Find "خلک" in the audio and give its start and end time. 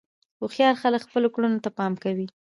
0.81-1.01